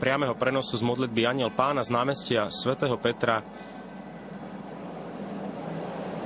[0.00, 3.44] priameho prenosu z modlitby Aniel Pána z námestia svätého Petra.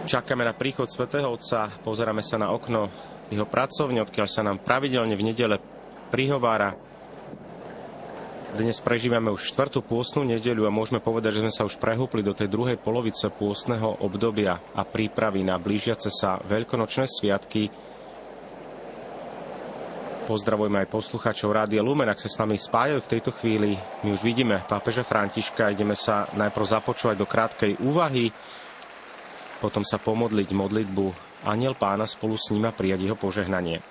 [0.07, 2.87] Čakáme na príchod svätého Otca, pozeráme sa na okno
[3.35, 5.59] jeho pracovne, odkiaľ sa nám pravidelne v nedele
[6.15, 6.79] prihovára.
[8.55, 12.31] Dnes prežívame už štvrtú pôstnu nedeľu a môžeme povedať, že sme sa už prehúpli do
[12.31, 17.67] tej druhej polovice pôstneho obdobia a prípravy na blížiace sa veľkonočné sviatky,
[20.25, 23.77] Pozdravujeme aj poslucháčov Rádia Lumen, ak sa s nami spájajú v tejto chvíli.
[24.09, 28.33] My už vidíme pápeža Františka, ideme sa najprv započúvať do krátkej úvahy,
[29.61, 31.05] potom sa pomodliť modlitbu
[31.45, 33.85] Aniel Pána spolu s ním a prijať jeho požehnanie.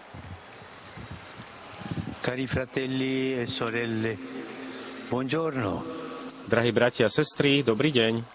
[2.17, 4.17] Cari fratelli e sorelle,
[5.13, 5.85] buongiorno.
[6.49, 8.32] Drahí bratia a sestry, dobrý deň.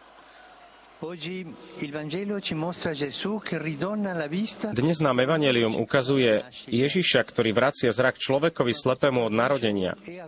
[4.74, 9.94] Dnes nám Evangelium ukazuje Ježiša, ktorý vracia zrak človekovi slepému od narodenia.
[10.02, 10.18] E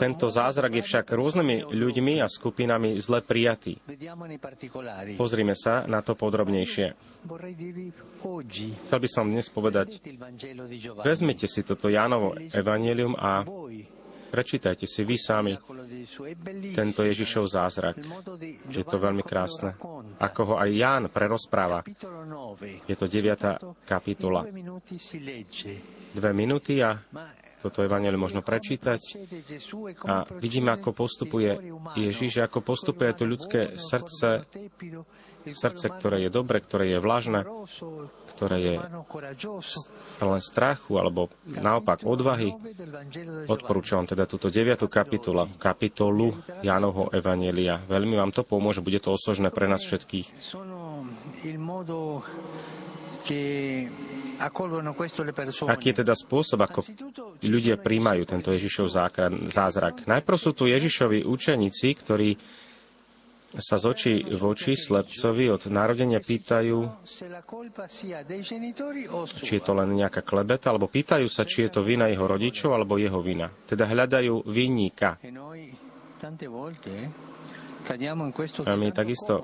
[0.00, 3.76] Tento zázrak je však rôznymi ľuďmi a skupinami zle prijatý.
[5.20, 6.96] Pozrime sa na to podrobnejšie.
[8.80, 10.00] Chcel by som dnes povedať,
[11.04, 13.44] vezmite si toto Jánovo Evangelium a
[14.34, 15.54] Prečítajte si vy sami
[16.74, 18.02] tento Ježišov zázrak.
[18.66, 19.78] Je to veľmi krásne.
[20.18, 21.86] Ako ho aj Ján prerozpráva.
[22.90, 23.86] Je to 9.
[23.86, 24.42] kapitola.
[26.10, 26.98] Dve minúty a
[27.62, 29.00] toto evanelium možno prečítať
[30.02, 31.54] a vidíme, ako postupuje
[31.94, 34.50] Ježiš, ako postupuje to ľudské srdce
[35.52, 37.44] Srdce, ktoré je dobre, ktoré je vlažné,
[38.32, 38.74] ktoré je
[40.24, 42.56] len strachu, alebo naopak odvahy.
[43.44, 44.88] Odporúčam teda túto 9.
[44.88, 46.32] kapitolu, kapitolu
[46.64, 47.76] Jánovho Evanielia.
[47.84, 50.32] Veľmi vám to pomôže, bude to osožné pre nás všetkých.
[55.64, 56.80] Aký je teda spôsob, ako
[57.40, 58.92] ľudia príjmajú tento Ježišov
[59.48, 60.04] zázrak?
[60.04, 62.36] Najprv sú tu Ježišovi učeníci, ktorí
[63.58, 66.78] sa z očí v oči slepcovi od narodenia pýtajú,
[69.38, 72.74] či je to len nejaká klebeta, alebo pýtajú sa, či je to vina jeho rodičov,
[72.74, 73.46] alebo jeho vina.
[73.50, 75.22] Teda hľadajú vinníka.
[78.64, 79.34] A my takisto,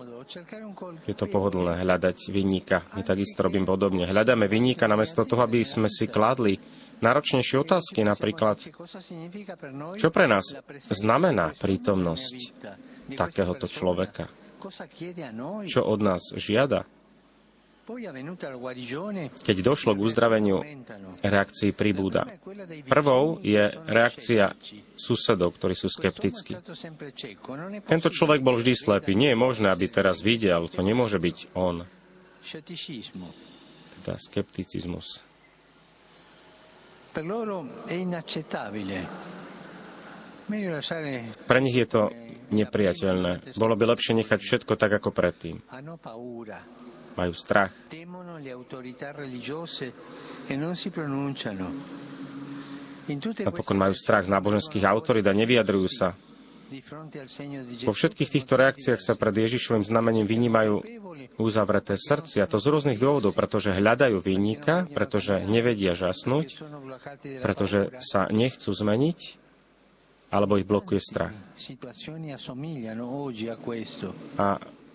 [1.04, 2.88] je to pohodlné hľadať vinníka.
[2.96, 4.08] My takisto robím podobne.
[4.08, 6.56] Hľadáme vinníka namiesto toho, aby sme si kladli
[7.00, 8.60] náročnejšie otázky, napríklad,
[9.96, 10.44] čo pre nás
[10.92, 12.36] znamená prítomnosť
[13.16, 14.28] takéhoto človeka.
[15.64, 16.84] Čo od nás žiada?
[19.40, 20.62] Keď došlo k uzdraveniu,
[21.26, 22.22] reakcií pribúda.
[22.86, 24.54] Prvou je reakcia
[24.94, 26.54] susedov, ktorí sú skeptickí.
[27.82, 29.18] Tento človek bol vždy slepý.
[29.18, 30.70] Nie je možné, aby teraz videl.
[30.70, 31.82] To nemôže byť on.
[34.00, 35.29] Teda skepticizmus.
[41.46, 42.10] Pre nich je to
[42.50, 43.54] nepriateľné.
[43.54, 45.62] Bolo by lepšie nechať všetko tak, ako predtým.
[47.14, 47.74] Majú strach.
[47.90, 48.06] E
[53.42, 56.14] Napokon majú strach z náboženských autorít a nevyjadrujú sa.
[57.82, 60.74] Po všetkých týchto reakciách sa pred Ježišovým znamením vynímajú
[61.42, 62.46] uzavreté srdcia.
[62.46, 66.62] To z rôznych dôvodov, pretože hľadajú vinníka, pretože nevedia žasnúť,
[67.42, 69.40] pretože sa nechcú zmeniť
[70.30, 71.34] alebo ich blokuje strach.
[74.38, 74.48] A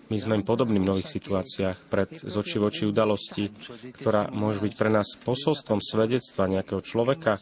[0.06, 3.50] my sme im podobní v mnohých situáciách pred z oči voči udalosti,
[3.98, 7.34] ktorá môže byť pre nás posolstvom svedectva nejakého človeka,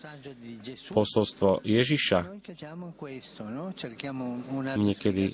[0.93, 2.19] posolstvo Ježiša.
[4.65, 5.25] My niekedy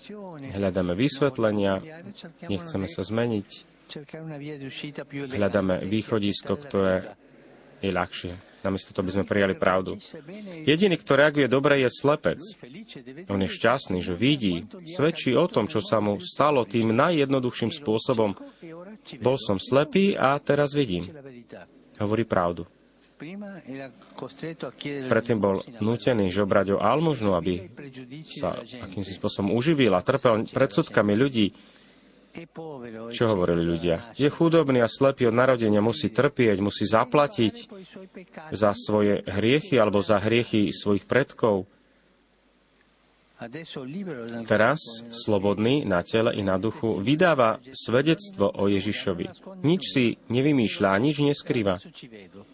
[0.51, 1.79] hľadáme vysvetlenia,
[2.51, 3.49] nechceme sa zmeniť,
[5.31, 7.15] hľadáme východisko, ktoré
[7.79, 8.50] je ľahšie.
[8.61, 9.97] Namiesto toho by sme prijali pravdu.
[10.69, 12.41] Jediný, kto reaguje dobre, je slepec.
[13.33, 18.37] On je šťastný, že vidí, svedčí o tom, čo sa mu stalo tým najjednoduchším spôsobom.
[19.25, 21.09] Bol som slepý a teraz vidím.
[21.97, 22.69] Hovorí pravdu.
[25.09, 27.69] Predtým bol nutený žobrať o almužnu, aby
[28.25, 31.53] sa akýmsi spôsobom uživil a trpel predsudkami ľudí,
[33.11, 34.15] čo hovorili ľudia?
[34.15, 37.55] Je chudobný a slepý od narodenia, musí trpieť, musí zaplatiť
[38.55, 41.67] za svoje hriechy alebo za hriechy svojich predkov.
[44.45, 49.25] Teraz, slobodný na tele i na duchu, vydáva svedectvo o Ježišovi.
[49.65, 51.81] Nič si nevymýšľa, nič neskrýva.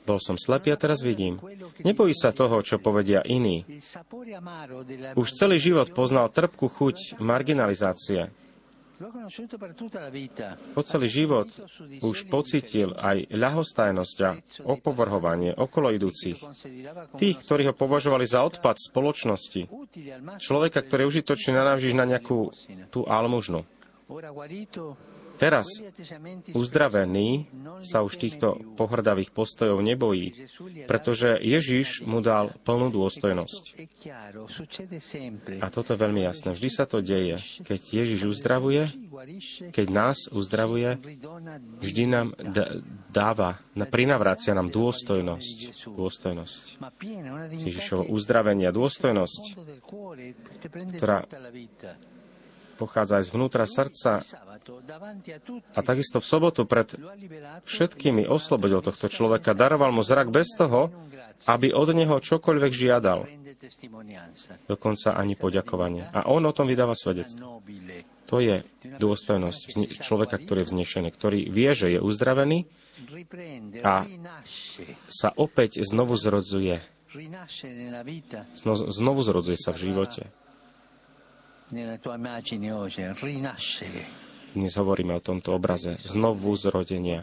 [0.07, 1.43] Bol som slepý a teraz vidím.
[1.83, 3.67] Nebojí sa toho, čo povedia iní.
[5.19, 8.31] Už celý život poznal trpkú chuť marginalizácie.
[10.73, 11.49] Po celý život
[12.01, 14.31] už pocitil aj ľahostajnosť a
[14.65, 16.41] opovrhovanie okolo idúcich.
[17.21, 19.69] Tých, ktorí ho považovali za odpad spoločnosti.
[20.41, 22.49] Človeka, ktorý je užitočný na nejakú
[22.89, 23.69] tú almužnu.
[25.37, 25.69] Teraz
[26.57, 27.49] uzdravený
[27.85, 30.49] sa už týchto pohrdavých postojov nebojí,
[30.89, 33.63] pretože Ježiš mu dal plnú dôstojnosť.
[35.61, 36.57] A toto je veľmi jasné.
[36.57, 37.37] Vždy sa to deje.
[37.63, 38.89] Keď Ježiš uzdravuje,
[39.73, 40.97] keď nás uzdravuje,
[41.85, 42.81] vždy nám d-
[43.13, 43.61] dáva,
[43.93, 45.89] prinavrácia nám dôstojnosť.
[45.93, 46.65] Dôstojnosť.
[47.61, 49.43] Ježišovo uzdravenia, dôstojnosť,
[50.97, 51.29] ktorá
[52.77, 54.21] pochádza aj zvnútra srdca.
[55.77, 56.91] A takisto v sobotu pred
[57.63, 60.91] všetkými oslobodil tohto človeka, daroval mu zrak bez toho,
[61.47, 63.29] aby od neho čokoľvek žiadal.
[64.67, 66.11] Dokonca ani poďakovanie.
[66.11, 67.63] A on o tom vydáva svedectvo.
[68.27, 68.67] To je
[68.99, 69.61] dôstojnosť
[70.03, 72.67] človeka, ktorý je vznešený, ktorý vie, že je uzdravený
[73.87, 74.03] a
[75.07, 76.83] sa opäť znovu zrodzuje.
[78.91, 80.23] Znovu zrodzuje sa v živote.
[84.57, 87.21] Dnes hovoríme o tomto obraze znovu zrodenia.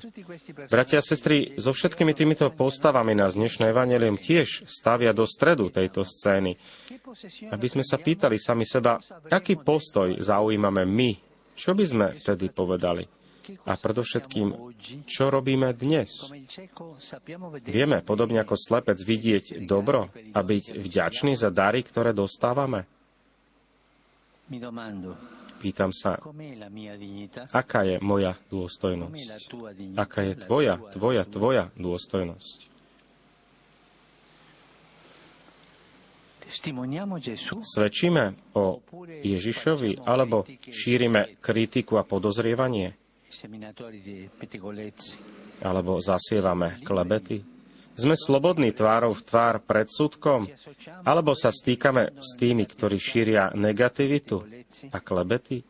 [0.70, 6.06] Bratia a sestry, so všetkými týmito postavami nás dnešné evanelium tiež stavia do stredu tejto
[6.06, 6.54] scény.
[7.50, 9.02] Aby sme sa pýtali sami seba,
[9.34, 11.18] aký postoj zaujímame my,
[11.58, 13.02] čo by sme vtedy povedali.
[13.66, 14.78] A predovšetkým,
[15.10, 16.30] čo robíme dnes?
[17.66, 22.86] Vieme, podobne ako slepec, vidieť dobro a byť vďačný za dary, ktoré dostávame?
[25.63, 26.19] Pýtam sa,
[27.56, 29.15] aká je moja dôstojnosť?
[29.95, 32.57] Aká je tvoja, tvoja, tvoja dôstojnosť?
[37.63, 38.24] Svedčíme
[38.60, 38.83] o
[39.24, 43.00] Ježišovi alebo šírime kritiku a podozrievanie?
[45.63, 47.39] Alebo zasievame klebety?
[47.94, 50.50] Sme slobodní tvárov v tvár pred súdkom?
[51.06, 54.42] Alebo sa stýkame s tými, ktorí šíria negativitu
[54.90, 55.62] a klebety?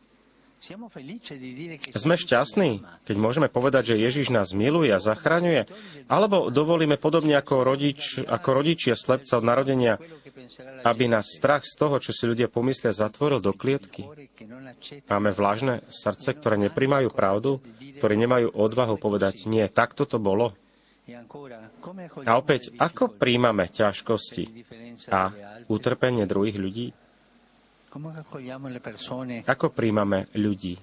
[1.92, 5.68] Sme šťastní, keď môžeme povedať, že Ježiš nás miluje a zachraňuje?
[6.08, 10.00] Alebo dovolíme podobne ako, rodič, ako rodičia slepca od narodenia,
[10.88, 14.08] aby nás strach z toho, čo si ľudia pomyslia, zatvoril do klietky?
[15.04, 17.60] Máme vlážne srdce, ktoré neprimajú pravdu,
[18.00, 20.56] ktorí nemajú odvahu povedať, nie, takto to bolo.
[22.24, 24.44] A opäť, ako príjmame ťažkosti
[25.12, 25.28] a
[25.68, 26.86] utrpenie druhých ľudí?
[29.44, 30.80] Ako príjmame ľudí,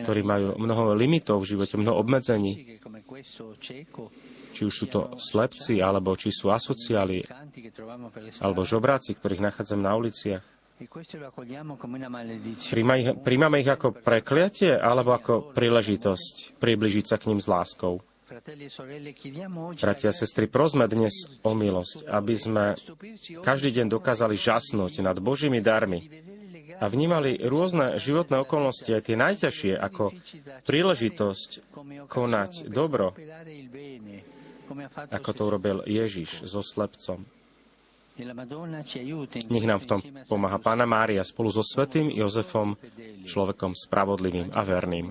[0.00, 2.80] ktorí majú mnoho limitov v živote, mnoho obmedzení,
[4.54, 7.26] či už sú to slepci, alebo či sú asociáli,
[8.40, 10.53] alebo žobráci, ktorých nachádzam na uliciach.
[10.74, 10.90] E
[13.22, 18.02] príjmame ich ako prekliatie alebo ako príležitosť približiť sa k ním s láskou?
[18.26, 18.34] E
[19.78, 21.14] Bratia a sestry, prosme dnes
[21.46, 22.64] o milosť, aby sme
[23.46, 26.10] každý deň dokázali žasnúť nad Božími darmi
[26.82, 30.10] a vnímali rôzne životné okolnosti, aj tie najťažšie, ako
[30.66, 31.50] príležitosť
[32.10, 33.14] konať dobro,
[35.14, 37.22] ako to urobil Ježiš so slepcom.
[38.14, 39.98] Nech nám v tom
[40.30, 42.78] pomáha Pána Mária spolu so svetým Jozefom,
[43.26, 45.10] človekom spravodlivým a verným.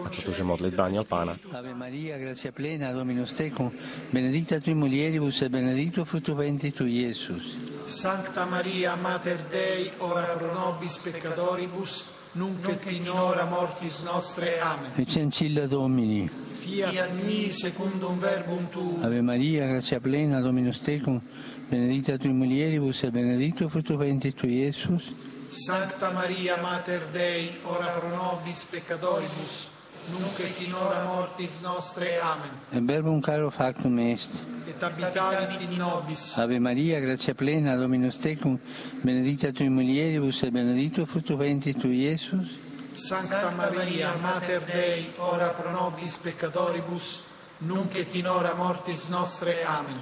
[0.00, 1.36] A toto už je modlitba Aniel Pána.
[1.54, 3.70] Ave Maria, grazia plena, Dominus tecum,
[4.10, 7.54] benedicta tui mulieribus e benedictus fructus ventris tui, Iesus.
[7.86, 14.60] Sancta Maria, Mater Dei, ora pro nobis peccatoribus, nunc et in hora mortis nostre.
[14.60, 14.90] Amen.
[14.94, 16.30] Ecce ancilla Domini.
[16.44, 18.98] Fiat mi secundum verbum tu.
[19.00, 21.20] Ave Maria, grazia plena, Dominus tecum,
[21.68, 25.12] benedicta tui mulieribus e benedictus fructus ventris tui, Iesus.
[25.50, 29.66] Sancta Maria, Mater Dei, ora pro nobis peccatoribus,
[30.08, 32.18] nunc et in hora mortis nostre.
[32.20, 32.50] Amen.
[32.70, 34.30] E verbum caro factum est.
[34.66, 36.36] Et habitavit in nobis.
[36.38, 38.58] Ave Maria, grazia plena, Dominus tecum,
[39.02, 42.48] benedicta tui mulieribus e benedictus fructus ventris tui, Iesus.
[42.94, 47.22] Sancta Maria, Mater Dei, ora pro nobis peccatoribus,
[47.58, 49.64] nunc et in hora mortis nostre.
[49.64, 49.98] Amen.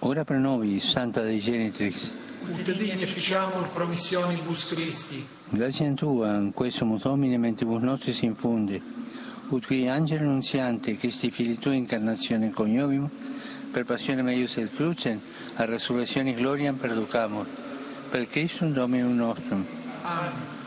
[0.00, 2.12] Ora pro nobis, Santa Dei Genitrix,
[2.48, 5.26] ut digni efficiamur promissionibus Christi.
[5.50, 8.80] Grazie a Tua, in questo mutomine mentibus nostri si infonde,
[9.54, 13.10] ut qui angelo annunziante, Christi fili Tua incarnazione coniovimo,
[13.72, 15.20] per passione meius et crucem,
[15.56, 17.46] a resurrezione gloria perducamur.
[18.10, 19.64] Per Christum Dominum nostrum.
[20.02, 20.58] Amen.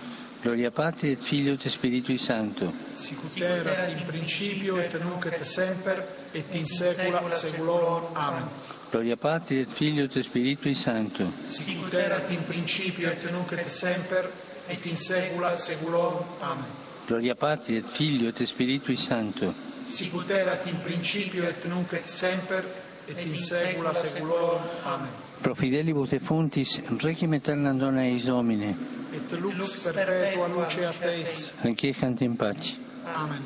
[0.43, 2.73] Gloria Patri et Filio et Spiritui Sancto.
[2.95, 8.13] Sicut erat in principio et nunc et semper et in saecula saeculorum.
[8.13, 8.49] Amen.
[8.89, 11.31] Gloria Patri et Filio et Spiritui Sancto.
[11.45, 14.29] Sicut erat in principio et nunc et semper
[14.67, 16.25] et in saecula saeculorum.
[16.41, 16.92] Amen.
[17.07, 19.53] Gloria Patri et Filio et Spiritui Sancto.
[19.85, 22.63] Sicut erat in principio et nunc et semper
[23.07, 24.61] et in saecula saeculorum.
[24.85, 25.09] Amen.
[25.41, 28.75] Pro fidelibus defuntis requiem aeternam dona eis Domine.
[29.13, 31.61] Et lux perpetua luce a teis.
[31.63, 32.77] Requiescant in pace.
[33.05, 33.43] Amen.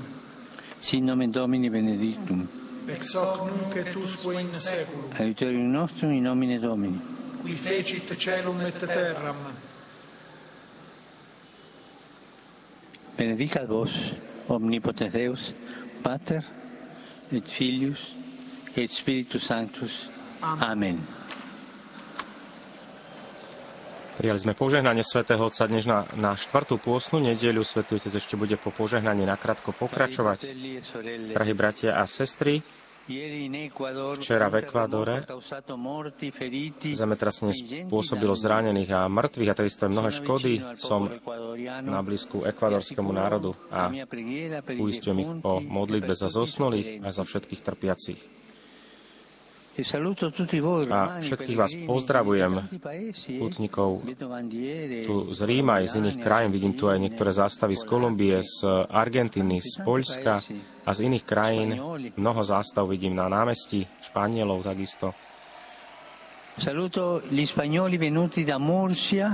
[0.80, 2.48] Sin nomen Domini benedictum.
[2.88, 5.12] Ex hoc nunc et usque in saeculum.
[5.18, 7.02] Aiuterium nostrum in nomine Domini.
[7.42, 9.36] Qui fecit celum et terram
[13.18, 14.14] Benedicat vos,
[14.46, 15.50] omnipotens Deus,
[16.06, 16.46] Pater,
[17.34, 18.14] et Filius,
[18.78, 20.06] et Spiritus Sanctus.
[20.42, 21.02] Amen.
[24.18, 27.62] Prijali sme požehnanie svätého Otca dnes na, na štvrtú pôstnu nedeľu.
[27.62, 30.54] Svetý Otec ešte bude po požehnaní nakrátko pokračovať.
[31.34, 32.62] Drahí bratia a sestry,
[33.08, 35.24] Včera v Ekvádore
[36.92, 37.54] zemetrasenie
[37.88, 40.54] spôsobilo zranených a mŕtvych a takisto aj mnohé škody.
[40.76, 41.08] Som
[41.88, 43.88] na blízku ekvadorskému národu a
[44.76, 48.47] uistujem ich o modlitbe za zosnulých a za všetkých trpiacich.
[49.78, 52.66] A všetkých vás pozdravujem,
[53.38, 54.02] putníkov
[55.06, 56.50] tu z Ríma aj z iných krajín.
[56.50, 60.42] Vidím tu aj niektoré zástavy z Kolumbie, z Argentíny, z Poľska
[60.82, 61.78] a z iných krajín.
[62.18, 65.14] Mnoho zástav vidím na námestí, Španielov takisto.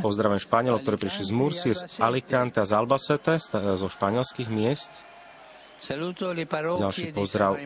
[0.04, 3.40] Pozdravujem Španielov, ktorí prišli z Murcie, z Alicante a z Albacete,
[3.80, 5.13] zo španielských miest.
[5.84, 7.60] Ďalší pozdrav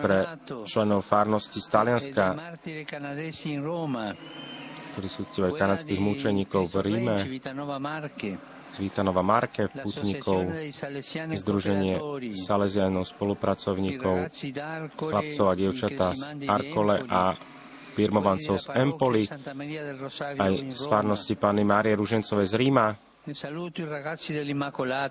[0.00, 0.18] pre
[0.64, 2.24] členov fárnosti z Talianska,
[4.96, 7.16] ktorí sú aj kanadských mučeníkov v Ríme,
[8.68, 10.48] z Vitanova Marke, putníkov,
[11.36, 11.96] Združenie
[12.36, 14.32] Salesianov, spolupracovníkov,
[14.96, 17.36] chlapcov a dievčatá z Arkole a
[17.92, 19.26] Pirmovancov z Empoli,
[20.38, 23.07] aj z farnosti Panny Márie Ružencovej z Ríma,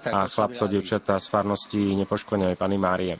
[0.09, 3.13] a chlapcov, dievčatá z farnosti nepoškvrnenej Pany Márie.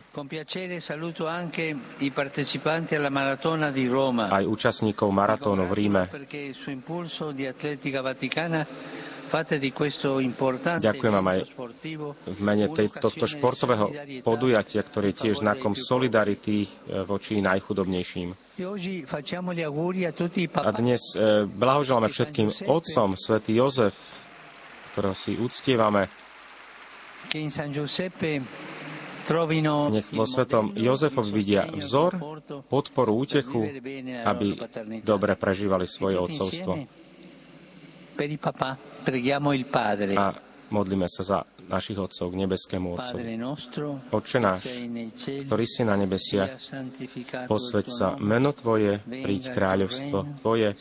[4.32, 6.04] Aj účastníkov maratónu v Ríme.
[9.27, 11.39] Ďakujem vám aj
[12.24, 13.92] v mene tej, tohto športového
[14.24, 18.30] podujatia, ktoré je tiež znakom solidarity eh, voči najchudobnejším.
[20.58, 24.26] A dnes eh, blahoželáme všetkým otcom, svätý Jozef,
[24.98, 26.10] ktorého si uctievame.
[29.94, 32.18] Nech vo svetom Jozefovi vidia vzor,
[32.66, 33.62] podporu, útechu,
[34.25, 34.58] aby
[35.06, 36.74] dobre prežívali svoje otcovstvo.
[40.18, 40.25] A
[40.74, 43.24] modlíme sa za našich otcov, k nebeskému Otcovi.
[44.12, 44.88] Oče náš,
[45.47, 46.55] ktorý si na nebesiach,
[47.47, 50.74] posveď sa meno Tvoje, príď kráľovstvo Tvoje,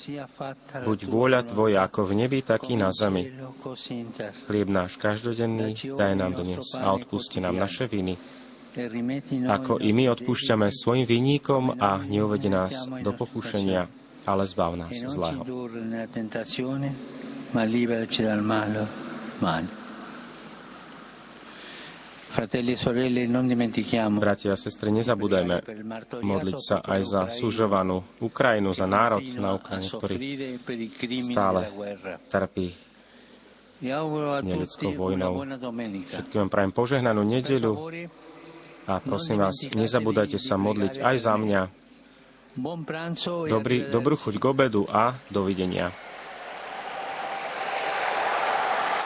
[0.87, 3.31] buď vôľa Tvoja ako v nebi, tak i na zemi.
[4.47, 8.15] Chlieb náš každodenný daj nám dnes a odpusti nám naše viny,
[9.49, 13.89] ako i my odpúšťame svojim vinníkom a neuvede nás do pokušenia,
[14.29, 15.43] ale zbav nás zlého.
[17.55, 18.85] ma liberaci dal malo.
[19.41, 19.86] Amen.
[24.21, 25.57] Bratia a sestry, nezabúdajme
[26.21, 30.17] modliť sa aj za sužovanú Ukrajinu, za národ na Ukrajine, ktorý
[31.25, 31.65] stále
[32.29, 32.77] trpí
[33.81, 35.45] neľudskou vojnou.
[36.09, 37.73] Všetkým vám prajem požehnanú nedeľu
[38.87, 41.63] a prosím vás, nezabúdajte sa modliť aj za mňa.
[43.49, 45.93] Dobrý, dobrú chuť k obedu a dovidenia.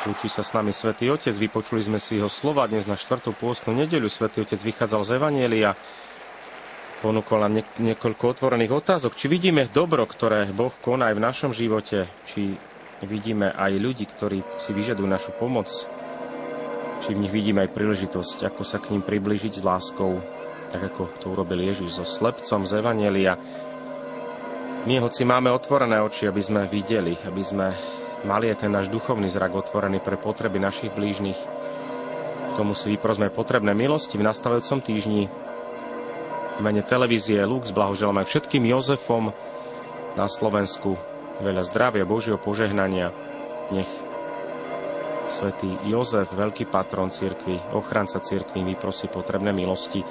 [0.01, 3.77] Lúči sa s nami Svetý Otec, vypočuli sme si jeho slova dnes na štvrtú pôstnu
[3.77, 4.09] nedeľu.
[4.09, 5.77] Svetý Otec vychádzal z Evanielia,
[7.05, 9.13] ponúkol nám niekoľko otvorených otázok.
[9.13, 12.57] Či vidíme dobro, ktoré Boh koná aj v našom živote, či
[13.05, 15.69] vidíme aj ľudí, ktorí si vyžadujú našu pomoc,
[17.05, 20.25] či v nich vidíme aj príležitosť, ako sa k ním priblížiť s láskou,
[20.73, 23.37] tak ako to urobil Ježiš so slepcom z Evanielia.
[24.89, 27.69] My, hoci máme otvorené oči, aby sme videli, aby sme
[28.25, 31.41] mali aj ten náš duchovný zrak otvorený pre potreby našich blížnych.
[32.51, 35.31] K tomu si vyprosme potrebné milosti v nastavujúcom týždni.
[36.59, 39.33] V mene televízie Lux blahoželám aj všetkým Jozefom
[40.19, 40.99] na Slovensku.
[41.41, 43.15] Veľa zdravia, Božieho požehnania.
[43.73, 43.89] Nech
[45.31, 50.03] svätý Jozef, veľký patron cirkvi, ochranca cirkvi, vyprosí potrebné milosti.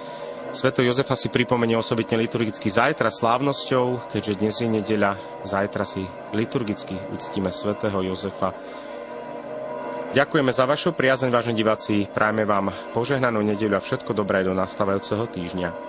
[0.49, 6.01] Sveto Jozefa si pripomenie osobitne liturgicky zajtra slávnosťou, keďže dnes je nedeľa, zajtra si
[6.33, 8.57] liturgicky uctíme svätého Jozefa.
[10.09, 12.09] Ďakujeme za vašu priazeň, vážni diváci.
[12.09, 15.88] Prajme vám požehnanú nedeľu a všetko dobré do nastávajúceho týždňa.